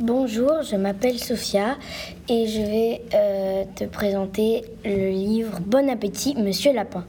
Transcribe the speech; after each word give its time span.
Bonjour, 0.00 0.62
je 0.62 0.74
m'appelle 0.76 1.18
Sophia 1.18 1.76
et 2.26 2.46
je 2.46 2.60
vais 2.62 3.02
euh, 3.12 3.64
te 3.76 3.84
présenter 3.84 4.64
le 4.86 5.10
livre 5.10 5.60
Bon 5.60 5.86
appétit, 5.90 6.34
Monsieur 6.34 6.72
Lapin 6.72 7.04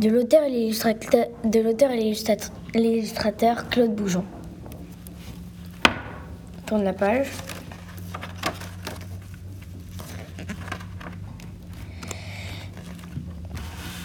de 0.00 0.08
l'auteur 0.08 0.42
et 0.42 2.10
l'illustrateur, 2.74 3.68
Claude 3.68 3.94
Boujon. 3.94 4.24
Tourne 6.66 6.82
la 6.82 6.94
page. 6.94 7.28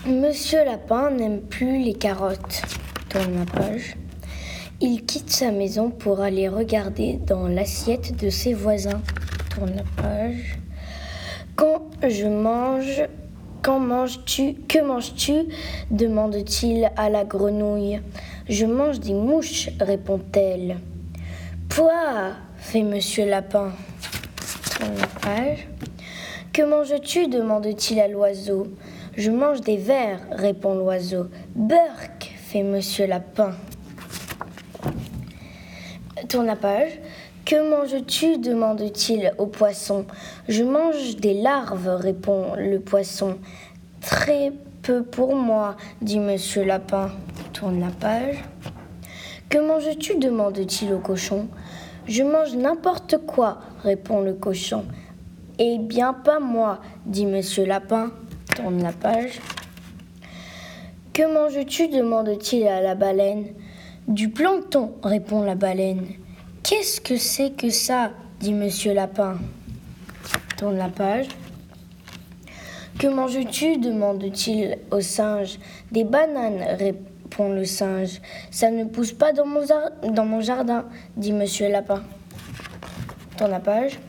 Monsieur 0.06 0.64
Lapin 0.64 1.10
n'aime 1.10 1.42
plus 1.42 1.80
les 1.80 1.96
carottes. 1.96 2.62
Tourne 3.10 3.34
la 3.40 3.46
page. 3.46 3.98
Il 4.82 5.06
quitte 5.06 5.30
sa 5.30 5.52
maison 5.52 5.90
pour 5.90 6.20
aller 6.20 6.50
regarder 6.50 7.20
dans 7.26 7.48
l'assiette 7.48 8.16
de 8.22 8.30
ses 8.30 8.54
voisins. 8.54 9.02
Tourne 9.50 9.74
la 9.76 9.84
page. 10.02 10.60
Quand 11.56 11.84
je 12.06 12.26
mange, 12.28 13.04
quand 13.64 13.80
manges-tu 13.80 14.56
Que 14.68 14.84
manges-tu? 14.86 15.34
demande-t-il 15.92 16.92
à 16.98 17.10
la 17.10 17.24
grenouille. 17.24 18.02
Je 18.50 18.66
mange 18.66 19.00
des 19.00 19.14
mouches, 19.14 19.70
répond-elle. 19.80 20.78
Pouah 21.70 22.34
fait 22.58 22.84
Monsieur 22.84 23.26
Lapin. 23.26 23.72
Tourne 24.78 24.96
la 25.00 25.08
page. 25.22 25.68
Que 26.52 26.64
manges-tu? 26.64 27.28
demande-t-il 27.28 28.00
à 28.02 28.10
l'oiseau. 28.10 28.68
Je 29.16 29.32
mange 29.32 29.62
des 29.62 29.78
vers, 29.78 30.20
répond 30.32 30.76
l'oiseau. 30.76 31.28
Burk, 31.56 32.34
fait 32.36 32.64
Monsieur 32.64 33.08
Lapin. 33.08 33.54
Tourne 36.30 36.48
la 36.48 36.56
page. 36.56 37.00
Que 37.46 37.70
manges-tu 37.70 38.38
demande-t-il 38.38 39.34
au 39.38 39.46
poisson. 39.46 40.06
Je 40.48 40.64
mange 40.64 41.18
des 41.18 41.36
larves, 41.36 41.88
répond 41.88 42.54
le 42.58 42.80
poisson. 42.80 43.38
Très 44.02 44.52
peu 44.82 45.04
pour 45.04 45.36
moi, 45.36 45.76
dit 46.02 46.20
Monsieur 46.20 46.64
Lapin. 46.64 47.12
Tourne 47.54 47.80
la 47.80 47.92
page. 47.92 48.44
Que 49.50 49.60
manges-tu 49.60 50.18
demande-t-il 50.18 50.94
au 50.94 51.00
cochon. 51.00 51.48
Je 52.08 52.24
mange 52.24 52.56
n'importe 52.56 53.18
quoi, 53.28 53.60
répond 53.84 54.22
le 54.22 54.34
cochon. 54.34 54.86
Eh 55.60 55.78
bien, 55.78 56.14
pas 56.14 56.40
moi, 56.40 56.80
dit 57.06 57.26
Monsieur 57.26 57.66
Lapin. 57.66 58.12
Tourne 58.56 58.82
la 58.82 58.94
page. 58.94 59.40
Que 61.14 61.32
manges-tu 61.32 61.90
demande-t-il 61.90 62.68
à 62.68 62.82
la 62.82 62.96
baleine. 62.96 63.46
Du 64.08 64.30
plancton, 64.30 64.94
répond 65.02 65.42
la 65.42 65.56
baleine. 65.56 66.06
Qu'est-ce 66.62 67.02
que 67.02 67.18
c'est 67.18 67.58
que 67.58 67.72
ça 67.72 68.12
dit 68.40 68.54
Monsieur 68.54 68.94
Lapin. 68.94 69.40
Tourne 70.58 70.78
la 70.78 70.90
page. 70.90 71.26
Que 73.00 73.08
manges-tu 73.08 73.78
demande-t-il 73.78 74.78
au 74.92 75.02
singe. 75.02 75.58
Des 75.92 76.04
bananes, 76.04 76.64
répond 76.78 77.50
le 77.52 77.66
singe. 77.66 78.22
Ça 78.52 78.70
ne 78.70 78.84
pousse 78.84 79.12
pas 79.12 79.34
dans 79.34 79.48
mon, 79.48 80.42
jardin, 80.42 80.86
dit 81.18 81.34
Monsieur 81.34 81.68
Lapin. 81.70 82.04
Tourne 83.38 83.50
la 83.50 83.60
page. 83.60 84.00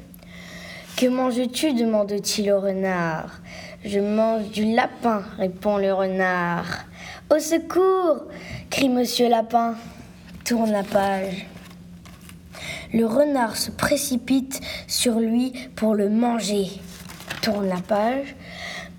Que 0.98 1.06
manges-tu 1.06 1.72
demande-t-il 1.72 2.52
au 2.52 2.60
renard. 2.60 3.40
Je 3.82 4.00
mange 4.00 4.50
du 4.50 4.74
lapin, 4.74 5.22
répond 5.38 5.78
le 5.78 5.94
renard. 5.94 6.84
Au 7.28 7.40
secours 7.40 8.22
crie 8.70 8.88
Monsieur 8.88 9.28
Lapin. 9.28 9.74
Tourne 10.44 10.70
la 10.70 10.84
page. 10.84 11.44
Le 12.94 13.04
renard 13.04 13.56
se 13.56 13.72
précipite 13.72 14.60
sur 14.86 15.18
lui 15.18 15.52
pour 15.74 15.96
le 15.96 16.08
manger. 16.08 16.68
Tourne 17.42 17.66
la 17.66 17.80
page, 17.80 18.36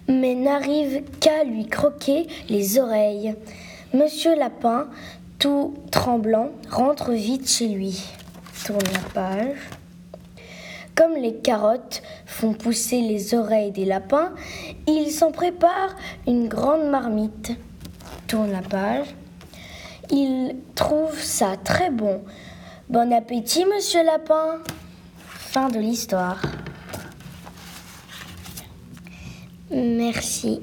mais 0.09 0.35
n'arrive 0.35 1.03
qu'à 1.21 1.45
lui 1.45 1.67
croquer 1.67 2.27
les 2.49 2.77
oreilles. 2.77 3.33
Monsieur 3.93 4.35
Lapin, 4.35 4.89
tout 5.39 5.75
tremblant, 5.89 6.49
rentre 6.69 7.11
vite 7.11 7.49
chez 7.49 7.69
lui. 7.69 8.03
Tourne 8.65 8.79
la 8.91 9.09
page. 9.13 9.57
Comme 10.95 11.13
les 11.13 11.35
carottes 11.35 12.03
font 12.25 12.51
pousser 12.51 12.99
les 12.99 13.33
oreilles 13.35 13.71
des 13.71 13.85
lapins, 13.85 14.33
il 14.85 15.11
s'en 15.11 15.31
prépare 15.31 15.95
une 16.27 16.49
grande 16.49 16.89
marmite. 16.89 17.53
Tourne 18.27 18.51
la 18.51 18.61
page. 18.61 19.07
Il 20.11 20.55
trouve 20.75 21.17
ça 21.17 21.55
très 21.63 21.89
bon. 21.89 22.21
Bon 22.89 23.11
appétit, 23.13 23.65
monsieur 23.65 24.03
Lapin. 24.03 24.59
Fin 25.17 25.69
de 25.69 25.79
l'histoire. 25.79 26.41
Merci. 29.71 30.61